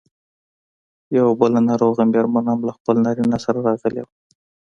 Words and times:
یوه 1.17 1.31
بله 1.41 1.59
ناروغه 1.67 2.03
مېرمن 2.11 2.45
هم 2.51 2.59
له 2.67 2.71
خپل 2.77 2.95
نارینه 3.05 3.37
سره 3.45 3.59
راغلې 3.67 4.01
وه. 4.05 4.13